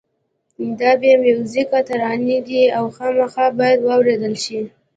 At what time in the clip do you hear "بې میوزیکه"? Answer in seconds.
1.01-1.79